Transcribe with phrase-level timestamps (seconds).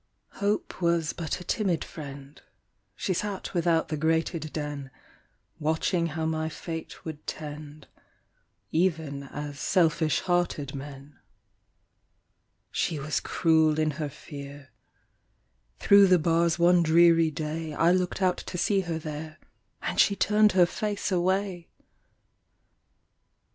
[0.41, 2.41] Hope Was but a timid friend;
[2.95, 4.89] She sat without the grated den,
[5.59, 7.87] Watching how my fate would tend,
[8.71, 11.19] Even as selfish hearted men.
[12.71, 14.69] She was cruel in her fear;
[15.77, 19.37] Through the bars one dreary day, I looked out to see her there,
[19.83, 21.67] And she turned her face away!